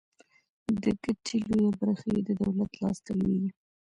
[0.81, 3.51] د ګټې لویه برخه یې د دولت لاس ته لویږي.